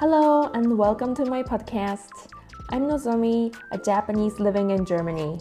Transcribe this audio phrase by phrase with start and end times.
[0.00, 2.28] Hello and welcome to my podcast.
[2.68, 5.36] I'm Nozomi, a Japanese living in Germany.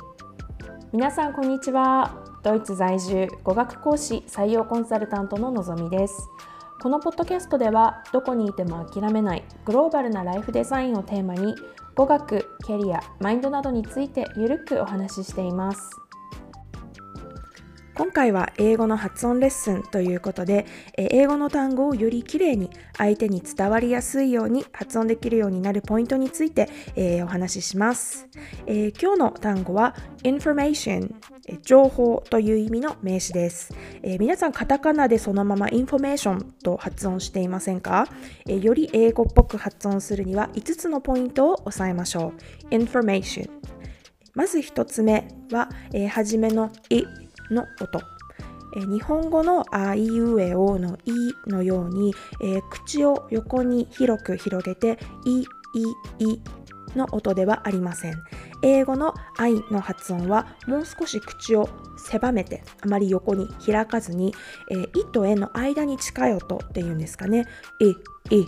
[0.92, 2.26] 皆さんこんにちは。
[2.42, 6.28] ドイツ在住語学講師採用コンサルタントののぞみです。
[6.82, 11.54] このポッドキャストではどこにいても諦めないグローバルなライフデザインをテーマに
[11.94, 16.07] 語学、キャリア、マインドなどについてゆるくお話ししています。
[17.98, 28.28] 今回は英語の発音レッスンということで、英語の単語をよりきれいに相手に伝わりやすいように発音できるようになるポイントについて、えー、お話しします、
[28.68, 31.12] えー、今日の単語は information
[31.64, 38.08] 情報という意味の名詞です、えー、皆さんカタカナでそのまま information と発音していませんか、
[38.48, 42.34] えより英語っぽく発音するには5つのポイントを押さえましょ
[42.70, 42.76] う。
[42.76, 43.50] information
[44.36, 47.04] まず1つ目は、えー、初めの「い」
[47.52, 48.02] の音。
[48.76, 51.12] え日本語のあいうえおのい
[51.48, 55.46] のように、えー、口を横に広く広げていい
[56.20, 56.42] い
[56.96, 58.24] の音ではありません。
[58.64, 64.34] 英語の愛の発音はもう少し口を狭めてあまり横に開かずに、
[64.72, 67.46] えー、いとえの間に近い音っていうんですかね。
[67.80, 68.48] い、い、い。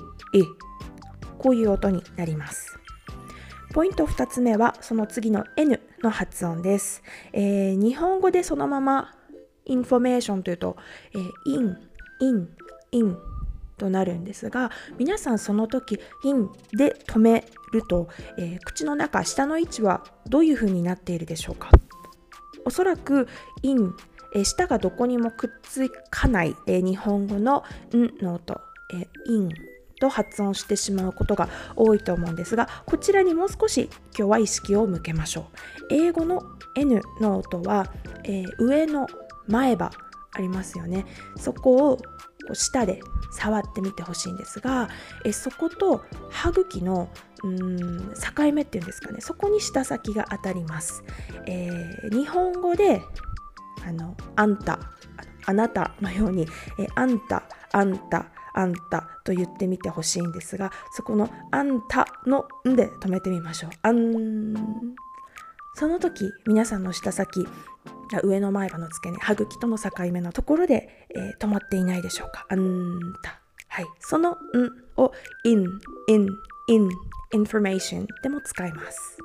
[1.38, 2.80] こういう音になります。
[3.74, 7.04] ポイント2つ目はその次の N の発音です。
[7.34, 9.14] えー、日本語でそのまま
[9.66, 10.76] インフォメーションというと、
[11.14, 11.78] えー、イン、
[12.20, 12.50] イン、
[12.92, 13.18] イン
[13.78, 21.70] となるんですが皆さんその時インで止めると、えー、口の中舌の位置はどういう風になっているでしょうか？
[22.66, 23.28] おそらく
[23.62, 23.96] イン、
[24.36, 28.60] えー、舌がどこにもくっつかない、えー、日本語のんの音、
[28.96, 29.50] えイン
[30.00, 35.94] と発音してしまうことが多いと思うんですがこちらにもう少し今日は意識を向けましょう。
[35.94, 36.44] 英語の
[36.76, 37.92] N の音は、
[38.24, 39.08] えー、上の
[39.48, 39.92] 前歯
[40.32, 41.06] ありますよね。
[41.38, 41.98] そこを
[42.54, 43.00] 舌で
[43.32, 44.90] 触ってみてほしいんですが
[45.24, 47.10] えそこと歯茎の
[47.44, 49.22] うん境目っていうんですかね。
[49.22, 51.04] そこに舌先が当たります、
[51.46, 53.02] えー、日本語で
[53.86, 54.80] あのあんた
[55.46, 56.48] あなたのように
[56.80, 58.28] えあんたあんた
[58.60, 63.72] あんたと言ってみてほしいんですがそこのあんたのんで止めてみましょう。
[63.82, 64.54] あん
[65.76, 67.48] その時皆さんの舌先
[68.24, 72.46] 上の前歯の付け根歯茎との境目のところで、えー、止まっていないでしょうか。
[72.50, 73.40] あんた。
[73.70, 73.86] はい。
[74.00, 74.36] そのん
[74.98, 75.14] を
[75.46, 75.66] in
[76.08, 76.28] in
[76.68, 76.90] in
[77.34, 79.18] information でも使います。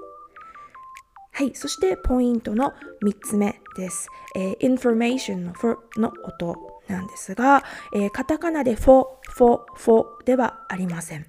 [1.33, 2.73] はい、そしてポイントの
[3.05, 4.09] 3つ目です。
[4.37, 6.57] えー、information の for の音
[6.89, 9.07] なんですが、えー、カタカナでフォ、
[9.37, 11.27] フォ、フォではありません。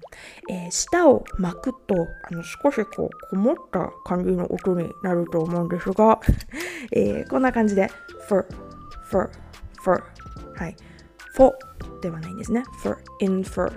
[0.48, 1.94] えー、舌を巻くと
[2.30, 6.20] あの少しこうこもった感じの音になると思うんですが、
[6.92, 7.90] えー、こんな感じで
[8.28, 8.46] for,
[9.10, 9.28] for,
[9.82, 10.04] for
[10.54, 10.76] はい。
[11.34, 11.52] for
[12.00, 12.62] ではないんですね。
[12.80, 13.72] for, infer,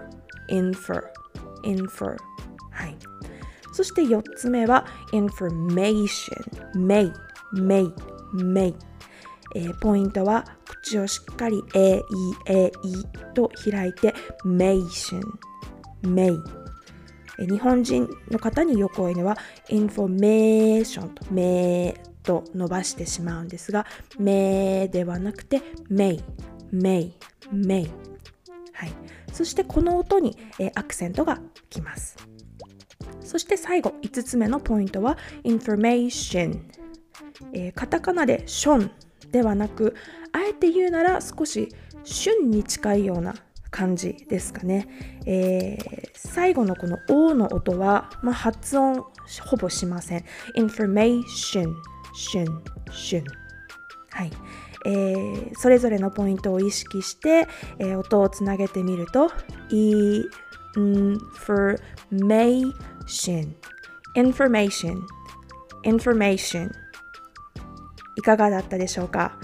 [0.50, 1.04] infer,
[1.64, 2.16] infer
[2.70, 2.96] はい。
[3.74, 6.08] そして4つ目は information,
[6.76, 7.12] may,
[7.54, 7.92] may,
[8.34, 8.76] may
[9.56, 10.46] えー、ポイントは
[10.84, 12.02] 口をしっかり A、E、
[12.48, 12.72] A、E
[13.34, 14.14] と開いて
[14.46, 15.22] Mation、
[16.04, 16.38] May
[17.38, 19.38] 日本人の方によく多いのは
[19.70, 23.86] Information と May と伸ばしてしまうんですが
[24.20, 26.22] May ではなくて May、
[26.74, 27.14] May、
[27.54, 27.90] May
[28.74, 28.94] はい、
[29.34, 32.16] そしてこの音に、え、アクセントがきます。
[33.22, 36.62] そして最後5つ目のポイントは Information、
[37.54, 38.92] え、カタカナでション。
[39.32, 39.96] ではなく
[40.32, 41.70] あえて言うなら少し
[42.04, 43.36] 旬に近いような
[43.72, 44.88] 感じですかね、
[45.26, 49.06] えー、最後のこの「O」の音は、まあ、発音
[49.46, 50.26] ほぼしません。
[50.58, 51.72] information
[52.16, 52.48] 旬
[52.92, 53.24] 旬
[54.10, 54.32] はい。
[54.86, 57.48] えー、それぞれのポイントを意識して、
[57.80, 59.30] えー、音をつなげてみると
[59.70, 60.30] information
[64.16, 65.02] information
[65.84, 66.72] information
[68.20, 69.40] いかがだったでしょうか、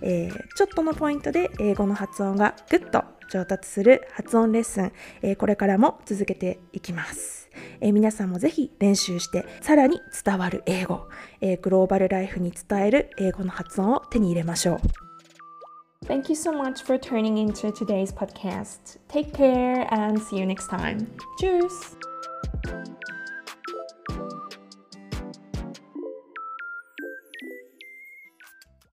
[0.00, 7.50] えー、ちょっとのポイントで英語の発音がぐっと上達する発音レッスン、えー、これからも続けていきます、
[7.80, 11.08] えー、皆さんもぜひ練習してさらに伝わる英語、
[11.40, 14.78] えグローバルライフに伝える英語の発音を手に入れましょう
[16.06, 18.98] Thank you so much for turning into today's podcast.
[19.08, 21.06] Take care and see you next time.
[21.40, 22.13] Cheers!